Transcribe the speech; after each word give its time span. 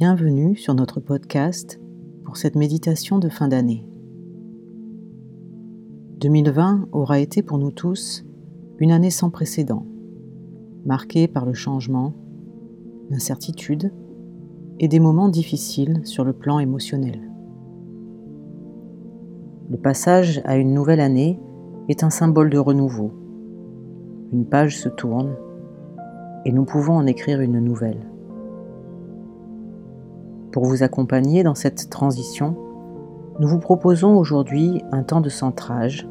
Bienvenue 0.00 0.56
sur 0.56 0.74
notre 0.74 0.98
podcast 0.98 1.78
pour 2.24 2.38
cette 2.38 2.54
méditation 2.54 3.18
de 3.18 3.28
fin 3.28 3.48
d'année. 3.48 3.86
2020 6.20 6.88
aura 6.92 7.18
été 7.18 7.42
pour 7.42 7.58
nous 7.58 7.70
tous 7.70 8.24
une 8.78 8.92
année 8.92 9.10
sans 9.10 9.28
précédent, 9.28 9.84
marquée 10.86 11.28
par 11.28 11.44
le 11.44 11.52
changement, 11.52 12.14
l'incertitude 13.10 13.92
et 14.78 14.88
des 14.88 15.00
moments 15.00 15.28
difficiles 15.28 16.00
sur 16.04 16.24
le 16.24 16.32
plan 16.32 16.60
émotionnel. 16.60 17.20
Le 19.68 19.76
passage 19.76 20.40
à 20.46 20.56
une 20.56 20.72
nouvelle 20.72 21.00
année 21.00 21.38
est 21.90 22.04
un 22.04 22.10
symbole 22.10 22.48
de 22.48 22.56
renouveau. 22.56 23.12
Une 24.32 24.46
page 24.46 24.78
se 24.78 24.88
tourne 24.88 25.36
et 26.46 26.52
nous 26.52 26.64
pouvons 26.64 26.94
en 26.94 27.06
écrire 27.06 27.42
une 27.42 27.60
nouvelle. 27.60 28.10
Pour 30.52 30.64
vous 30.64 30.82
accompagner 30.82 31.44
dans 31.44 31.54
cette 31.54 31.90
transition, 31.90 32.56
nous 33.38 33.46
vous 33.46 33.60
proposons 33.60 34.16
aujourd'hui 34.16 34.82
un 34.90 35.04
temps 35.04 35.20
de 35.20 35.28
centrage 35.28 36.08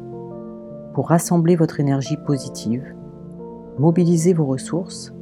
pour 0.94 1.08
rassembler 1.08 1.56
votre 1.56 1.78
énergie 1.78 2.16
positive, 2.16 2.94
mobiliser 3.78 4.32
vos 4.32 4.46
ressources 4.46 5.12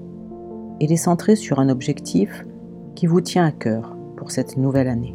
et 0.78 0.86
les 0.86 0.96
centrer 0.96 1.34
sur 1.34 1.58
un 1.58 1.68
objectif 1.68 2.46
qui 2.94 3.08
vous 3.08 3.20
tient 3.20 3.44
à 3.44 3.50
cœur 3.50 3.96
pour 4.16 4.30
cette 4.30 4.56
nouvelle 4.56 4.86
année. 4.86 5.14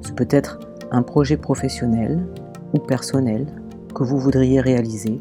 Ce 0.00 0.10
peut 0.10 0.28
être 0.30 0.58
un 0.90 1.02
projet 1.02 1.36
professionnel 1.36 2.26
ou 2.74 2.78
personnel 2.78 3.46
que 3.94 4.02
vous 4.02 4.18
voudriez 4.18 4.60
réaliser, 4.60 5.20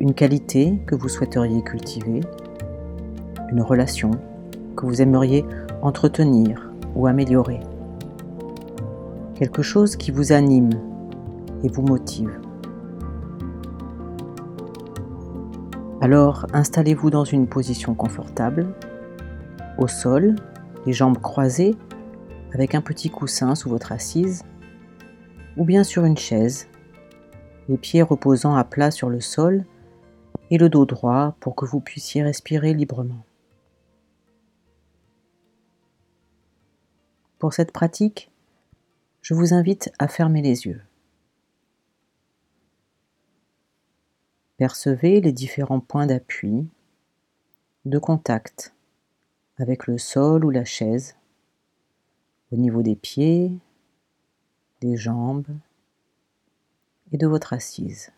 une 0.00 0.12
qualité 0.12 0.82
que 0.86 0.96
vous 0.96 1.08
souhaiteriez 1.08 1.62
cultiver, 1.62 2.20
une 3.52 3.62
relation 3.62 4.10
que 4.76 4.86
vous 4.86 5.02
aimeriez 5.02 5.44
entretenir 5.82 6.70
ou 6.94 7.06
améliorer, 7.06 7.60
quelque 9.34 9.62
chose 9.62 9.96
qui 9.96 10.10
vous 10.10 10.32
anime 10.32 10.70
et 11.64 11.68
vous 11.68 11.82
motive. 11.82 12.38
Alors 16.00 16.46
installez-vous 16.52 17.10
dans 17.10 17.24
une 17.24 17.46
position 17.46 17.94
confortable, 17.94 18.66
au 19.78 19.88
sol, 19.88 20.36
les 20.86 20.92
jambes 20.92 21.18
croisées, 21.18 21.74
avec 22.54 22.74
un 22.74 22.80
petit 22.80 23.10
coussin 23.10 23.54
sous 23.54 23.68
votre 23.68 23.92
assise, 23.92 24.44
ou 25.56 25.64
bien 25.64 25.84
sur 25.84 26.04
une 26.04 26.16
chaise, 26.16 26.68
les 27.68 27.76
pieds 27.76 28.02
reposant 28.02 28.54
à 28.54 28.64
plat 28.64 28.90
sur 28.90 29.10
le 29.10 29.20
sol 29.20 29.64
et 30.50 30.58
le 30.58 30.68
dos 30.68 30.86
droit 30.86 31.34
pour 31.40 31.56
que 31.56 31.66
vous 31.66 31.80
puissiez 31.80 32.22
respirer 32.22 32.72
librement. 32.72 33.25
Pour 37.38 37.52
cette 37.52 37.72
pratique, 37.72 38.30
je 39.20 39.34
vous 39.34 39.52
invite 39.52 39.92
à 39.98 40.08
fermer 40.08 40.40
les 40.40 40.66
yeux. 40.66 40.80
Percevez 44.56 45.20
les 45.20 45.32
différents 45.32 45.80
points 45.80 46.06
d'appui, 46.06 46.66
de 47.84 47.98
contact 47.98 48.74
avec 49.58 49.86
le 49.86 49.98
sol 49.98 50.46
ou 50.46 50.50
la 50.50 50.64
chaise, 50.64 51.16
au 52.52 52.56
niveau 52.56 52.82
des 52.82 52.96
pieds, 52.96 53.52
des 54.80 54.96
jambes 54.96 55.58
et 57.12 57.18
de 57.18 57.26
votre 57.26 57.52
assise. 57.52 58.12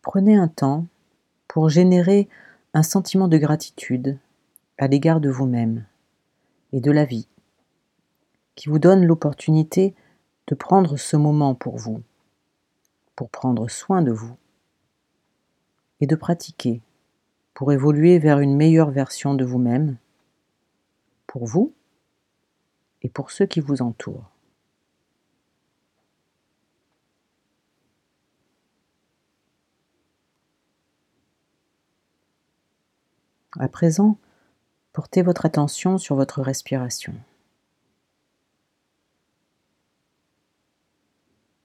Prenez 0.00 0.36
un 0.36 0.48
temps 0.48 0.86
pour 1.54 1.68
générer 1.68 2.28
un 2.72 2.82
sentiment 2.82 3.28
de 3.28 3.38
gratitude 3.38 4.18
à 4.76 4.88
l'égard 4.88 5.20
de 5.20 5.30
vous-même 5.30 5.86
et 6.72 6.80
de 6.80 6.90
la 6.90 7.04
vie 7.04 7.28
qui 8.56 8.68
vous 8.68 8.80
donne 8.80 9.06
l'opportunité 9.06 9.94
de 10.48 10.56
prendre 10.56 10.96
ce 10.96 11.16
moment 11.16 11.54
pour 11.54 11.76
vous, 11.76 12.02
pour 13.14 13.30
prendre 13.30 13.70
soin 13.70 14.02
de 14.02 14.10
vous 14.10 14.34
et 16.00 16.08
de 16.08 16.16
pratiquer 16.16 16.82
pour 17.54 17.70
évoluer 17.70 18.18
vers 18.18 18.40
une 18.40 18.56
meilleure 18.56 18.90
version 18.90 19.34
de 19.34 19.44
vous-même, 19.44 19.96
pour 21.28 21.46
vous 21.46 21.72
et 23.02 23.08
pour 23.08 23.30
ceux 23.30 23.46
qui 23.46 23.60
vous 23.60 23.80
entourent. 23.80 24.33
À 33.58 33.68
présent, 33.68 34.18
portez 34.92 35.22
votre 35.22 35.46
attention 35.46 35.98
sur 35.98 36.16
votre 36.16 36.42
respiration. 36.42 37.14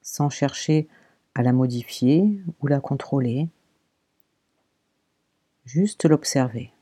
sans 0.10 0.30
chercher 0.30 0.88
à 1.36 1.44
la 1.44 1.54
modifier 1.54 2.42
ou 2.60 2.68
la 2.68 2.80
contrôler, 2.80 3.48
juste 5.66 6.06
l'observer. 6.06 6.74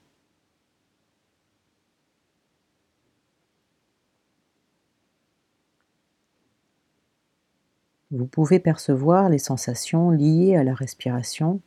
Vous 8.10 8.26
pouvez 8.26 8.60
percevoir 8.60 9.28
les 9.28 9.40
sensations 9.40 10.10
liées 10.10 10.56
à 10.56 10.64
la 10.64 10.74
respiration 10.74 11.60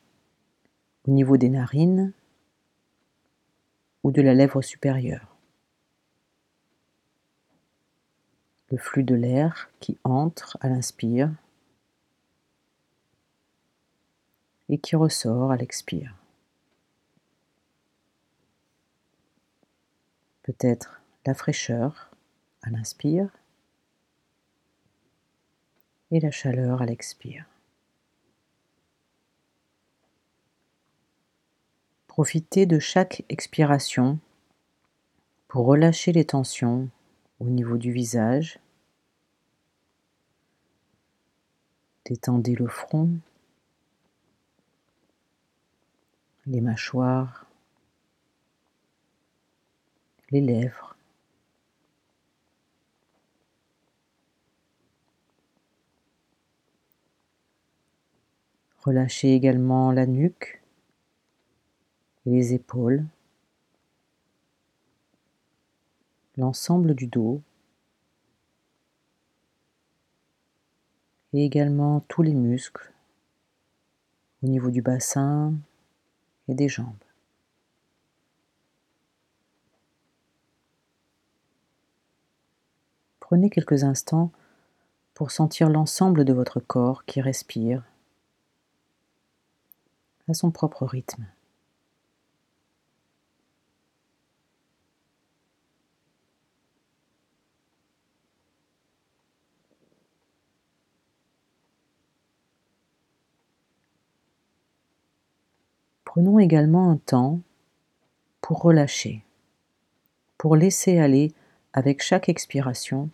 au 1.07 1.11
niveau 1.11 1.37
des 1.37 1.51
narines 1.51 2.15
ou 4.03 4.13
de 4.13 4.23
la 4.23 4.35
lèvre 4.35 4.63
supérieure. 4.63 5.37
Le 8.71 8.79
flux 8.79 9.05
de 9.05 9.15
l'air 9.15 9.71
qui 9.81 9.99
entre 10.05 10.57
à 10.61 10.69
l'inspire 10.69 11.33
et 14.69 14.79
qui 14.79 14.95
ressort 14.95 15.51
à 15.51 15.57
l'expire. 15.57 16.15
Peut-être 20.43 21.03
la 21.27 21.35
fraîcheur 21.35 22.11
à 22.63 22.71
l'inspire 22.71 23.29
et 26.11 26.21
la 26.21 26.31
chaleur 26.31 26.83
à 26.83 26.87
l'expire. 26.87 27.50
Profitez 32.21 32.67
de 32.67 32.79
chaque 32.79 33.25
expiration 33.31 34.19
pour 35.49 35.65
relâcher 35.65 36.13
les 36.13 36.27
tensions 36.27 36.91
au 37.39 37.47
niveau 37.47 37.79
du 37.79 37.93
visage. 37.93 38.59
Détendez 42.05 42.55
le 42.55 42.67
front, 42.67 43.11
les 46.45 46.61
mâchoires, 46.61 47.47
les 50.31 50.43
lèvres. 50.43 50.95
Relâchez 58.85 59.35
également 59.35 59.91
la 59.91 60.05
nuque 60.05 60.60
et 62.27 62.31
les 62.31 62.55
épaules, 62.55 63.07
l'ensemble 66.37 66.95
du 66.95 67.07
dos 67.07 67.41
et 71.33 71.45
également 71.45 72.01
tous 72.09 72.23
les 72.23 72.35
muscles 72.35 72.93
au 74.43 74.47
niveau 74.47 74.71
du 74.71 74.83
bassin, 74.83 75.55
des 76.55 76.69
jambes. 76.69 76.95
Prenez 83.21 83.51
quelques 83.51 83.85
instants 83.85 84.33
pour 85.15 85.31
sentir 85.31 85.69
l'ensemble 85.69 86.25
de 86.25 86.33
votre 86.33 86.59
corps 86.59 87.05
qui 87.05 87.21
respire 87.21 87.85
à 90.29 90.35
son 90.35 90.51
propre 90.51 90.85
rythme. 90.87 91.27
Prenons 106.13 106.41
également 106.41 106.91
un 106.91 106.97
temps 106.97 107.39
pour 108.41 108.63
relâcher, 108.63 109.25
pour 110.39 110.57
laisser 110.57 110.99
aller 110.99 111.33
avec 111.73 112.03
chaque 112.03 112.29
expiration 112.29 113.11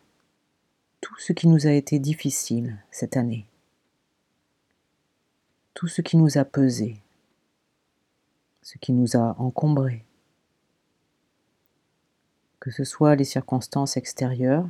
tout 1.02 1.14
ce 1.19 1.34
qui 1.34 1.46
nous 1.46 1.66
a 1.66 1.72
été 1.72 1.98
difficile 1.98 2.82
cette 2.90 3.19
année. 3.19 3.46
tout 5.75 5.88
ce 5.88 6.00
qui 6.00 6.16
nous 6.16 6.38
a 6.38 6.46
pesé, 6.46 7.02
ce 8.62 8.78
qui 8.78 8.94
nous 8.94 9.14
a 9.14 9.38
encombré, 9.38 10.06
que 12.60 12.70
ce 12.70 12.84
soit 12.84 13.14
les 13.14 13.25
circonstances 13.25 13.98
extérieures, 13.98 14.66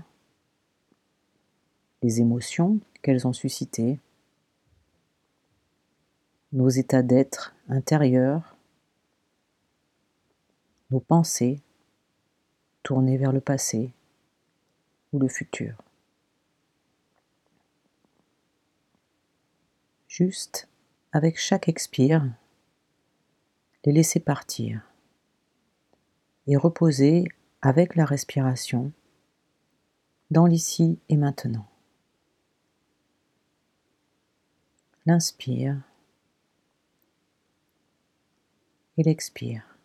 les 2.02 2.20
émotions 2.20 2.80
qu'elles 3.02 3.28
ont 3.28 3.32
suscitées, 3.32 4.00
nos 6.50 6.70
états 6.70 7.04
d'être 7.04 7.55
intérieurs, 7.68 8.56
nos 10.90 11.00
pensées 11.00 11.60
tournées 12.82 13.16
vers 13.16 13.32
le 13.32 13.40
passé 13.40 13.92
ou 15.12 15.18
le 15.18 15.28
futur. 15.28 15.74
Juste 20.08 20.68
avec 21.12 21.38
chaque 21.38 21.68
expire, 21.68 22.24
les 23.84 23.92
laisser 23.92 24.20
partir 24.20 24.82
et 26.46 26.56
reposer 26.56 27.24
avec 27.62 27.96
la 27.96 28.04
respiration 28.04 28.92
dans 30.30 30.46
l'ici 30.46 30.98
et 31.08 31.16
maintenant. 31.16 31.66
L'inspire 35.04 35.80
et 38.98 39.02
l'expire. 39.02 39.76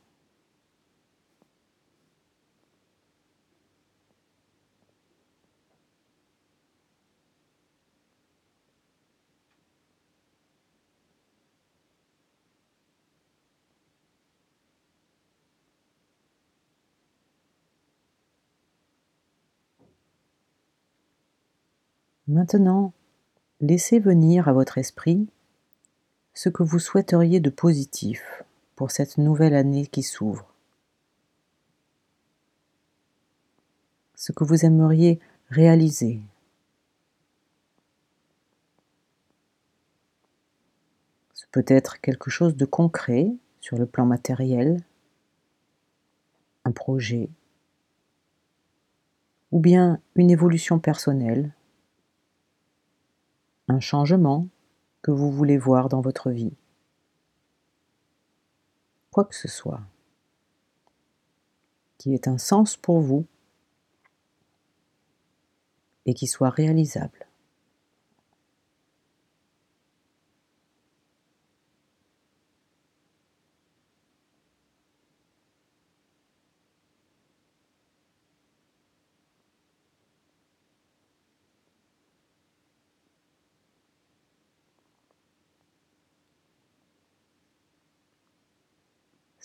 Maintenant, 22.32 22.94
laissez 23.60 24.00
venir 24.00 24.48
à 24.48 24.54
votre 24.54 24.78
esprit 24.78 25.28
ce 26.34 26.48
que 26.48 26.64
vous 26.64 26.80
souhaiteriez 26.80 27.42
de 27.42 27.50
positif 27.50 28.44
pour 28.76 28.92
cette 28.92 29.18
nouvelle 29.18 29.54
année 29.54 29.88
qui 29.88 30.04
s'ouvre. 30.04 30.54
Ce 34.16 34.32
que 34.32 34.44
vous 34.44 34.66
aimeriez 34.66 35.20
réaliser. 35.50 36.22
Ce 41.34 41.46
peut 41.52 41.66
être 41.68 42.00
quelque 42.02 42.30
chose 42.30 42.56
de 42.56 42.66
concret 42.66 43.32
sur 43.60 43.78
le 43.78 43.86
plan 43.86 44.06
matériel, 44.06 44.82
un 46.66 46.72
projet, 46.72 47.30
ou 49.52 49.60
bien 49.60 50.00
une 50.16 50.32
évolution 50.32 50.80
personnelle 50.80 51.52
un 53.72 53.80
changement 53.80 54.48
que 55.02 55.12
vous 55.12 55.32
voulez 55.32 55.58
voir 55.58 55.90
dans 55.90 56.02
votre 56.02 56.30
vie. 56.30 56.54
Quoi 59.12 59.26
que 59.26 59.36
ce 59.36 59.48
soit 59.48 59.82
qui 61.98 62.16
ait 62.16 62.28
un 62.28 62.40
sens 62.40 62.78
pour 62.78 63.00
vous 63.00 63.28
et 66.08 66.16
qui 66.16 66.26
soit 66.26 66.50
réalisable. 66.50 67.21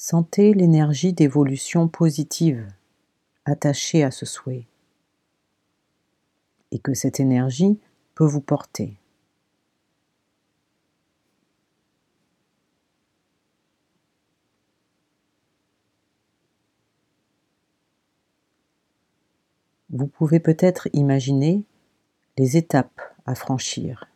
Sentez 0.09 0.55
l'énergie 0.55 1.13
d'évolution 1.13 1.89
positive 1.89 2.69
attachée 3.45 4.05
à 4.05 4.13
ce 4.13 4.25
souhait 4.25 4.69
et 6.71 6.79
que 6.79 6.95
cette 6.95 7.19
énergie 7.19 7.81
peut 8.15 8.25
vous 8.25 8.41
porter. 8.41 8.95
Vous 19.91 20.07
pouvez 20.07 20.39
peut-être 20.39 20.89
imaginer 20.93 21.65
les 22.39 22.57
étapes 22.57 23.01
à 23.25 23.35
franchir 23.35 24.09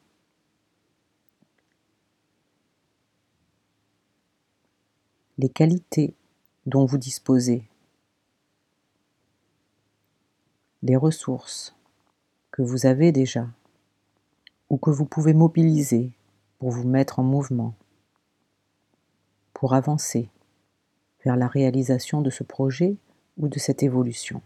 les 5.41 5.49
qualités 5.49 6.13
dont 6.67 6.85
vous 6.85 6.99
disposez, 6.99 7.67
les 10.83 10.97
ressources 10.97 11.75
que 12.51 12.61
vous 12.61 12.85
avez 12.85 13.11
déjà 13.11 13.49
ou 14.69 14.77
que 14.77 14.91
vous 14.91 15.07
pouvez 15.07 15.33
mobiliser 15.33 16.13
pour 16.59 16.73
vous 16.73 16.87
mettre 16.87 17.21
en 17.21 17.23
mouvement, 17.23 17.75
pour 19.55 19.73
avancer 19.73 20.29
vers 21.25 21.37
la 21.37 21.49
réalisation 21.49 22.21
de 22.21 22.29
ce 22.29 22.43
projet 22.43 22.97
ou 23.39 23.49
de 23.49 23.59
cette 23.59 23.83
évolution. 23.83 24.43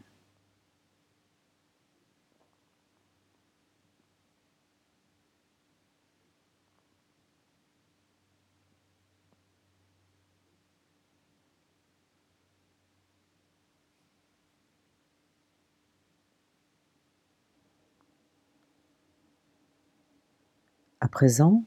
À 21.05 21.09
présent, 21.09 21.63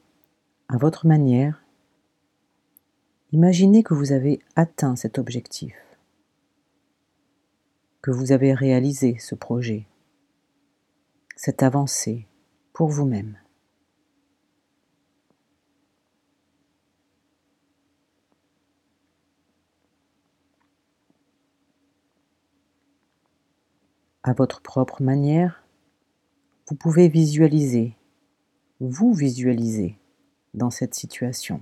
à 0.67 0.77
votre 0.77 1.05
manière, 1.05 1.63
imaginez 3.31 3.83
que 3.83 3.93
vous 3.93 4.11
avez 4.11 4.39
atteint 4.55 4.95
cet 4.95 5.19
objectif, 5.19 5.75
que 8.01 8.09
vous 8.09 8.31
avez 8.31 8.55
réalisé 8.55 9.19
ce 9.19 9.35
projet, 9.35 9.85
cette 11.35 11.61
avancée 11.61 12.25
pour 12.73 12.89
vous-même. 12.89 13.37
À 24.23 24.33
votre 24.33 24.63
propre 24.63 25.03
manière, 25.03 25.63
vous 26.67 26.75
pouvez 26.75 27.07
visualiser 27.07 27.95
vous 28.79 29.13
visualisez 29.13 29.97
dans 30.53 30.69
cette 30.69 30.93
situation. 30.93 31.61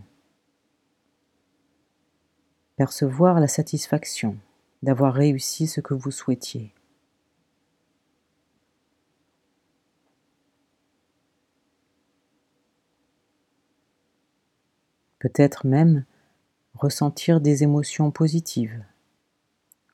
Percevoir 2.76 3.40
la 3.40 3.48
satisfaction 3.48 4.38
d'avoir 4.84 5.14
réussi 5.14 5.68
ce 5.68 5.80
que 5.82 5.94
vous 5.94 6.12
souhaitiez. 6.12 6.74
Peut-être 15.20 15.66
même 15.66 16.06
ressentir 16.76 17.42
des 17.42 17.64
émotions 17.64 18.12
positives, 18.12 18.84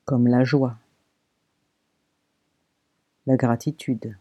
comme 0.04 0.28
la 0.28 0.44
joie, 0.44 0.78
la 3.28 3.38
gratitude, 3.38 4.18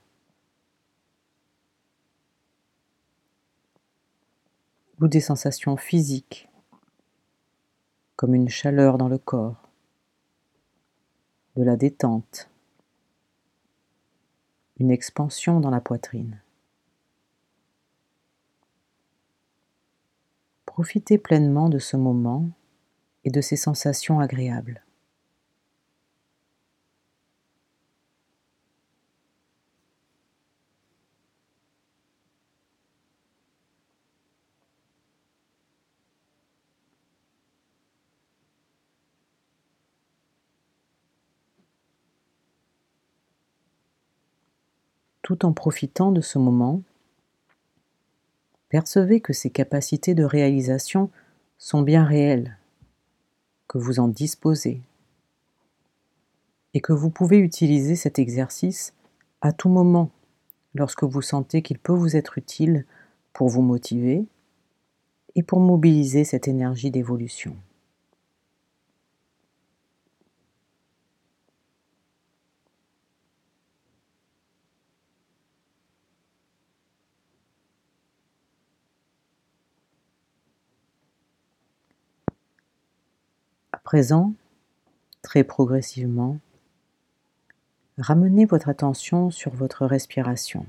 ou 5.01 5.09
des 5.09 5.21
sensations 5.21 5.77
physiques, 5.77 6.49
comme 8.17 8.35
une 8.35 8.49
chaleur 8.49 8.99
dans 8.99 9.09
le 9.09 9.19
corps, 9.19 9.69
de 11.57 11.63
la 11.63 11.77
détente, 11.77 12.51
une 14.79 14.91
expansion 14.91 15.61
dans 15.61 15.71
la 15.71 15.81
poitrine. 15.81 16.41
Profitez 20.67 21.19
pleinement 21.19 21.69
de 21.69 21.79
ce 21.79 21.97
moment 21.97 22.49
et 23.25 23.31
de 23.31 23.41
ces 23.41 23.57
sensations 23.57 24.21
agréables. 24.21 24.83
Tout 45.31 45.47
en 45.47 45.53
profitant 45.53 46.11
de 46.11 46.21
ce 46.21 46.41
moment, 46.41 46.83
percevez 48.69 49.21
que 49.21 49.33
ces 49.33 49.49
capacités 49.49 50.17
de 50.17 50.25
réalisation 50.25 51.09
sont 51.57 51.83
bien 51.83 52.05
réelles, 52.05 52.59
que 53.69 53.79
vous 53.79 54.01
en 54.01 54.09
disposez, 54.09 54.81
et 56.75 56.81
que 56.81 56.93
vous 56.93 57.11
pouvez 57.11 57.39
utiliser 57.39 57.95
cet 57.95 58.19
exercice 58.19 58.93
à 59.41 59.53
tout 59.53 59.69
moment 59.69 60.11
lorsque 60.75 61.05
vous 61.05 61.23
sentez 61.23 61.63
qu'il 61.63 61.79
peut 61.79 61.93
vous 61.93 62.17
être 62.17 62.37
utile 62.37 62.85
pour 63.33 63.49
vous 63.49 63.63
motiver 63.63 64.25
et 65.37 65.45
pour 65.45 65.61
mobiliser 65.61 66.25
cette 66.25 66.49
énergie 66.49 66.91
d'évolution. 66.91 67.55
Présent, 83.83 84.35
très 85.23 85.45
progressivement, 85.45 86.39
ramenez 87.99 88.47
votre 88.47 88.69
attention 88.69 89.31
sur 89.31 89.55
votre 89.55 89.87
respiration. 89.87 90.67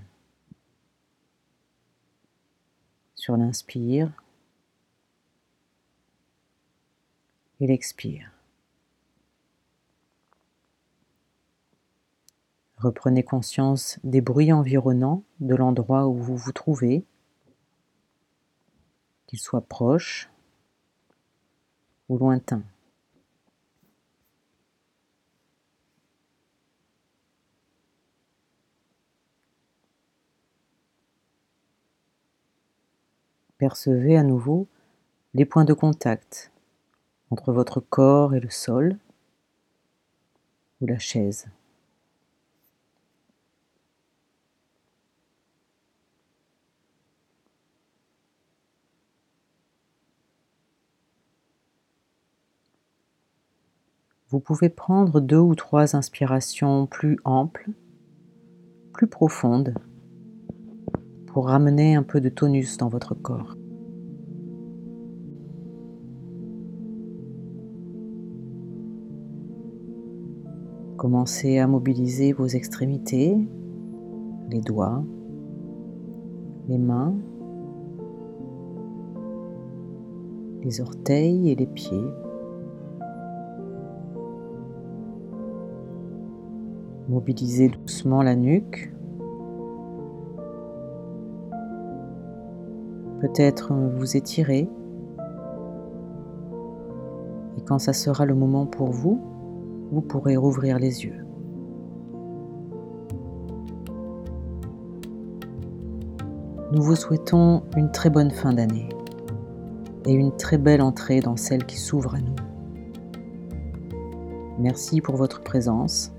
Sur 3.15 3.37
l'inspire 3.37 4.11
et 7.59 7.67
l'expire. 7.67 8.31
Reprenez 12.77 13.23
conscience 13.23 13.99
des 14.03 14.21
bruits 14.21 14.51
environnants 14.51 15.23
de 15.39 15.53
l'endroit 15.53 16.07
où 16.07 16.15
vous 16.15 16.35
vous 16.35 16.51
trouvez, 16.51 17.05
qu'ils 19.27 19.39
soient 19.39 19.61
proches 19.61 20.31
ou 22.09 22.17
lointains. 22.17 22.63
Percevez 33.61 34.17
à 34.17 34.23
nouveau 34.23 34.67
les 35.35 35.45
points 35.45 35.65
de 35.65 35.73
contact 35.73 36.51
entre 37.29 37.53
votre 37.53 37.79
corps 37.79 38.33
et 38.33 38.39
le 38.39 38.49
sol 38.49 38.97
ou 40.81 40.87
la 40.87 40.97
chaise. 40.97 41.45
Vous 54.29 54.39
pouvez 54.39 54.69
prendre 54.69 55.19
deux 55.19 55.37
ou 55.37 55.53
trois 55.53 55.95
inspirations 55.95 56.87
plus 56.87 57.19
amples, 57.25 57.69
plus 58.91 59.05
profondes, 59.05 59.75
pour 61.33 61.47
ramener 61.47 61.95
un 61.95 62.03
peu 62.03 62.19
de 62.19 62.29
tonus 62.29 62.77
dans 62.77 62.89
votre 62.89 63.15
corps. 63.15 63.55
Commencez 70.97 71.57
à 71.57 71.67
mobiliser 71.67 72.33
vos 72.33 72.47
extrémités, 72.47 73.35
les 74.49 74.61
doigts, 74.61 75.03
les 76.67 76.77
mains, 76.77 77.15
les 80.63 80.81
orteils 80.81 81.49
et 81.49 81.55
les 81.55 81.65
pieds. 81.65 82.07
Mobilisez 87.07 87.69
doucement 87.69 88.21
la 88.21 88.35
nuque, 88.35 88.93
peut-être 93.21 93.73
vous 93.73 94.17
étirer. 94.17 94.67
Et 97.57 97.61
quand 97.65 97.77
ça 97.79 97.93
sera 97.93 98.25
le 98.25 98.33
moment 98.33 98.65
pour 98.65 98.89
vous, 98.89 99.21
vous 99.91 100.01
pourrez 100.01 100.35
rouvrir 100.35 100.79
les 100.79 101.05
yeux. 101.05 101.25
Nous 106.71 106.81
vous 106.81 106.95
souhaitons 106.95 107.63
une 107.75 107.91
très 107.91 108.09
bonne 108.09 108.31
fin 108.31 108.53
d'année 108.53 108.89
et 110.05 110.13
une 110.13 110.35
très 110.35 110.57
belle 110.57 110.81
entrée 110.81 111.19
dans 111.19 111.35
celle 111.35 111.65
qui 111.65 111.77
s'ouvre 111.77 112.15
à 112.15 112.19
nous. 112.19 112.35
Merci 114.57 115.01
pour 115.01 115.15
votre 115.15 115.41
présence. 115.41 116.11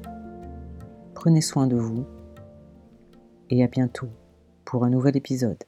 Prenez 1.15 1.41
soin 1.41 1.67
de 1.67 1.77
vous 1.77 2.05
et 3.51 3.65
à 3.65 3.67
bientôt 3.67 4.09
pour 4.65 4.85
un 4.85 4.91
nouvel 4.91 5.17
épisode. 5.17 5.65